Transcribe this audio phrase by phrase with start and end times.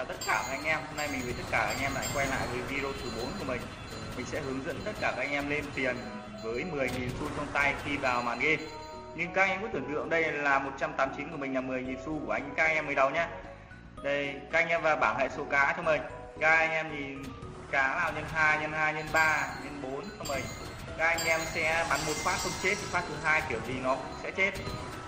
[0.00, 0.78] chào tất cả các anh em.
[0.86, 3.24] Hôm nay mình với tất cả anh em lại quay lại với video thứ 4
[3.38, 3.60] của mình.
[4.16, 5.96] Mình sẽ hướng dẫn tất cả các anh em lên tiền
[6.44, 6.88] với 10.000
[7.20, 8.62] xu trong tay khi vào màn game.
[9.16, 12.20] Nhưng các anh em cứ tưởng tượng đây là 189 của mình là 10.000 xu
[12.26, 13.28] của anh, các anh em mới đầu nhá.
[14.02, 16.00] Đây, các anh em vào bảng hệ số cá cho mình.
[16.40, 17.22] Các anh em nhìn
[17.70, 20.44] cá nào nhân 2 nhân 2 nhân 3 nhân 4 cho mình
[21.00, 23.74] các anh em sẽ bắn một phát không chết, thì phát thứ hai kiểu gì
[23.82, 24.50] nó cũng sẽ chết.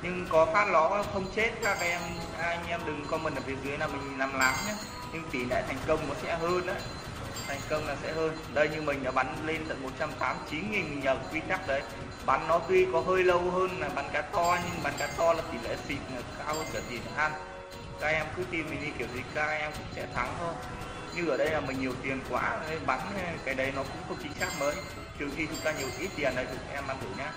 [0.03, 2.01] Nhưng có phát nó không chết, các em
[2.39, 4.75] anh em đừng comment ở phía dưới là mình làm lắm nhé
[5.13, 6.77] nhưng tỷ lệ thành công nó sẽ hơn đấy.
[7.49, 8.39] Thành công là sẽ hơn.
[8.55, 11.83] Đây như mình đã bắn lên tận 189 nghìn nhờ quy tắc đấy.
[12.27, 15.33] Bắn nó tuy có hơi lâu hơn là bắn cá to, nhưng bắn cá to
[15.33, 17.33] là tỷ lệ xịt là cao hơn cả tỷ lệ ăn.
[18.01, 20.55] Các em cứ tin mình đi, kiểu gì các em cũng sẽ thắng thôi
[21.15, 23.01] như ở đây là mình nhiều tiền quá nên bắn
[23.45, 24.75] cái đấy nó cũng không chính xác mới.
[25.19, 27.33] Trừ khi chúng ta nhiều ít tiền đây, thì em ăn thử nhá.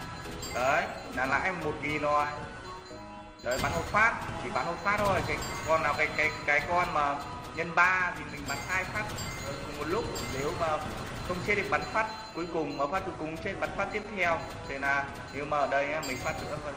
[0.53, 0.83] Đấy,
[1.16, 2.25] là lãi một nghìn rồi.
[3.44, 4.13] Đấy, bắn một phát,
[4.44, 5.22] chỉ bắn một phát thôi.
[5.27, 7.16] Cái con nào, cái cái cái con mà
[7.55, 9.03] nhân ba thì mình bắn hai phát
[9.45, 10.05] ờ, cùng một lúc.
[10.39, 10.78] Nếu mà
[11.28, 14.03] không chết thì bắn phát cuối cùng, mà phát cuối cùng chết, bắn phát tiếp
[14.16, 14.39] theo.
[14.69, 16.75] Thế là nếu mà ở đây mình phát nữa vâng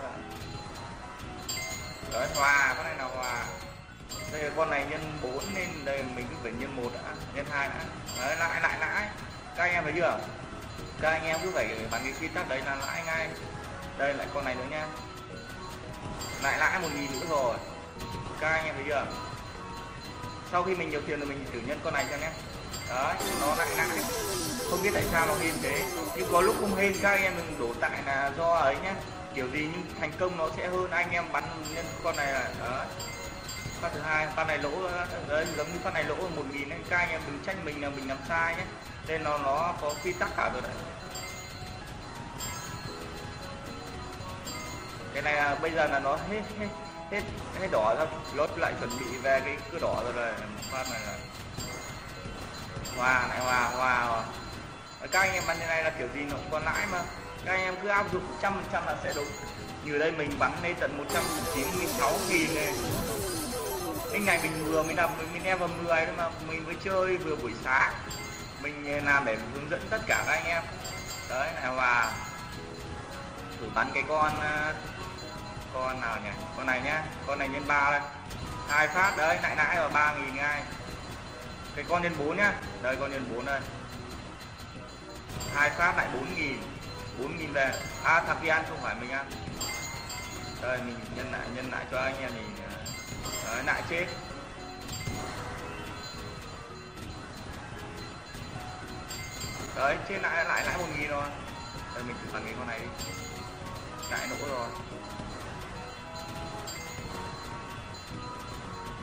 [2.13, 3.45] đấy, hòa, con này là hòa
[4.33, 7.47] đây là con này nhân 4 nên đây, mình cứ phải nhân một đã, nhân
[7.51, 7.85] hai đã.
[8.21, 9.09] Đấy, lại lại lại.
[9.57, 10.19] Các anh em thấy chưa?
[11.01, 13.29] Các anh em cứ phải bắn cái quy tắc đấy là lãi ngay.
[13.99, 14.87] Đây, lại con này nữa nha.
[16.43, 17.57] Lại lãi một nghìn nữa rồi.
[18.41, 19.07] Các anh em thấy chưa?
[20.53, 22.31] Sau khi mình nhiều tiền rồi mình thử nhân con này cho nhé.
[22.89, 23.89] Đấy, nó lại lãi
[24.71, 25.83] không biết tại sao nó hên thế.
[26.17, 28.93] Nhưng có lúc không hên, các anh em mình đổ tại là do ấy nhé.
[29.35, 30.91] kiểu gì nhưng thành công nó sẽ hơn.
[30.91, 32.87] Anh em bắn nhân con này là đấy
[33.81, 34.71] phát thứ hai phát này lỗ
[35.29, 37.89] đấy giống như phát này lỗ một nghìn các anh em đừng trách mình là
[37.89, 38.65] mình làm sai nhé.
[39.07, 40.73] Nên nó nó có quy tắc cả rồi đấy.
[45.15, 46.69] Cái này là bây giờ là nó hết hết
[47.11, 47.23] hết
[47.61, 50.33] hết đỏ ra lốt lại chuẩn bị về cái cứ đỏ rồi rồi
[50.71, 51.15] phát này là
[52.97, 54.25] hòa này hòa hòa, hòa.
[55.11, 57.03] các anh em bắn như này là kiểu gì nó cũng có lãi mà.
[57.45, 59.29] Các anh em cứ áp dụng trăm phần trăm là sẽ đúng.
[59.85, 62.75] Như đây mình bắn lên tận 196 nghìn này
[64.13, 67.17] cái ngày mình vừa mới làm mình em vào 10 thôi mà, mình mới chơi
[67.17, 67.93] vừa buổi sáng.
[68.63, 70.63] Mình ờ, làm để hướng dẫn tất cả các anh em.
[71.31, 72.13] Đấy này và
[73.61, 74.75] thử bắn cái con ờ,
[75.75, 76.31] con nào nhỉ?
[76.57, 78.01] Con này nhá, con này nhân ba đây.
[78.69, 80.63] Hai phát đấy lại nãy vào ba nghìn ngay
[81.79, 82.53] cái con nhân 4 nhá.
[82.83, 83.61] Đây, con nhân 4 đây.
[85.55, 86.57] Hai phát lại bốn nghìn
[87.19, 87.73] bốn nghìn về.
[88.05, 89.27] À thằng kia ăn không phải mình ăn
[90.63, 92.77] đây mình nhân lại nhân lại cho anh em mình ờ,
[93.47, 94.07] ờ, đấy, lại chết
[99.77, 101.29] đấy trên lại lại lại một nghìn rồi.
[101.95, 102.87] Đây mình thử phản cái con này đi.
[104.11, 104.69] Lại nổ rồi.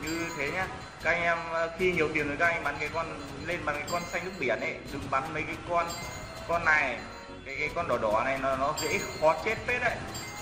[0.02, 0.66] Như thế nhá.
[1.02, 3.74] Các anh em ờ, khi nhiều tiền rồi các anh bắn cái con lên bắn
[3.74, 5.86] cái con xanh nước biển ấy đừng bắn mấy cái con
[6.48, 6.98] con này
[7.44, 9.96] cái, cái con đỏ đỏ này nó nó dễ khó chết phết đấy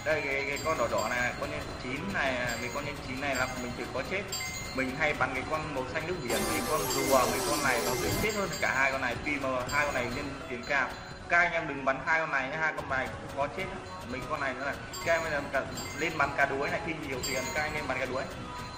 [0.05, 3.21] đây cái, cái con đỏ đỏ này con nhân chín này cái con nhân chín
[3.21, 4.23] này là mình chỉ có chết.
[4.75, 7.81] Mình hay bắn cái con màu xanh nước biển cái con rùa với con này
[7.87, 9.17] nó dễ chết hơn cả hai con này.
[9.25, 10.89] Tuy mà hai con này lên tiền cao
[11.29, 13.65] các anh em đừng bắn hai con này hai con này cũng có chết.
[14.09, 14.75] Mình con này nữa là
[15.07, 15.23] các em
[15.53, 15.63] bây
[15.99, 18.23] lên bắn cá đuối này khi nhiều tiền các anh em bắn cá đuối.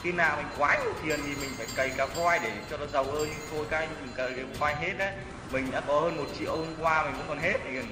[0.03, 2.86] Khi nào mình quá nhiều tiền thì mình phải cày cá voi để cho nó
[2.86, 3.28] giàu hơn.
[3.28, 5.12] Nhưng thôi các anh đừng cày cái voi hết đấy.
[5.50, 7.54] Mình đã có hơn một triệu hôm qua mình vẫn còn hết.
[7.65, 7.82] Thì ừ,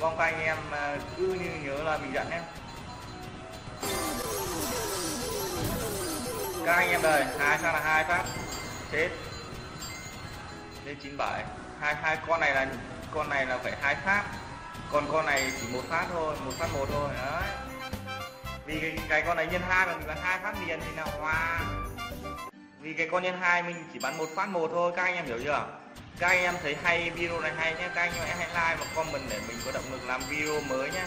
[0.00, 2.42] mong các anh em à, cứ như nhớ là mình dặn em.
[6.66, 8.24] Các anh em đây hai phát là hai phát.
[8.92, 9.08] Chết
[10.84, 11.44] lên 97
[11.80, 12.66] hai hai con này là
[13.14, 14.24] con này là phải hai phát.
[14.92, 17.08] Còn con này chỉ một phát thôi một phát một thôi.
[17.16, 17.42] Đấy.
[18.66, 21.04] Vì cái, cái con này nhân hai mà mình bắn hai phát liền thì là
[21.04, 21.60] hòa
[22.80, 25.26] vì cái con nhân hai mình chỉ bắn một phát một thôi các anh em
[25.26, 25.66] hiểu chưa?
[26.18, 28.86] Các anh em thấy hay video này hay nhé các anh em hãy like và
[28.94, 31.04] comment để mình có động lực làm video mới nhé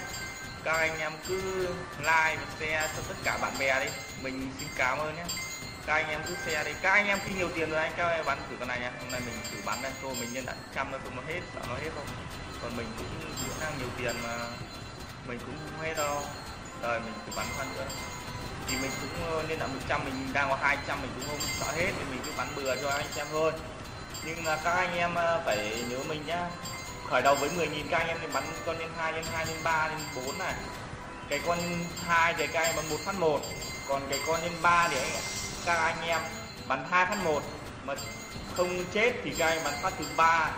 [0.68, 1.68] các anh em cứ
[1.98, 3.92] like và share cho tất cả bạn bè đi.
[4.22, 5.26] Mình xin cảm ơn nhé.
[5.86, 6.72] Các anh em cứ share đi.
[6.82, 8.92] Các anh em khi nhiều tiền rồi anh, các em bắn thử con này nha
[9.02, 11.40] hôm nay mình thử bắn đây thôi mình nhân đã trăm nó không nó hết,
[11.56, 12.06] sợ nó hết không?
[12.62, 14.38] Còn mình cũng cũng đang nhiều tiền mà
[15.28, 16.22] mình cũng không hết đâu.
[16.82, 17.88] Rồi, mình thử bắn phát nữa.
[18.68, 21.92] Thì mình cũng lên đã 100 mình đang có 200 mình cũng không sợ hết.
[21.98, 23.52] Thì mình cứ bắn bừa cho anh xem thôi.
[24.26, 26.50] Nhưng mà các anh em ờ, phải nhớ mình nhá
[27.10, 29.58] khởi đầu với 10.000 các anh em thì bắn con nhân 2 nhân 2 nhân
[29.64, 30.54] 3 nhân 4 này.
[31.30, 31.60] Cái con
[32.06, 33.42] 2 thì các anh bắn 1 phát 1
[33.88, 34.98] còn cái con nhân 3 thì
[35.66, 36.22] các anh em
[36.68, 37.44] bắn 2 phát 1
[37.86, 37.96] mà
[38.58, 40.52] không chết thì các anh bắn phát thứ 3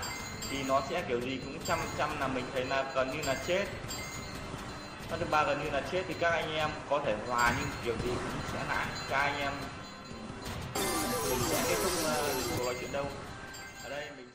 [0.50, 3.36] thì nó sẽ kiểu gì cũng trăm trăm là mình thấy là gần như là
[3.48, 3.66] chết.
[5.10, 7.70] Phát thứ ba gần như là chết thì các anh em có thể hòa nhưng
[7.86, 8.86] kiểu gì cũng sẽ lại.
[9.10, 9.54] Các anh em
[11.30, 13.06] mình sẽ kết thúc ờ, cuộc nói chuyện đâu.
[13.84, 14.29] Ở đây mình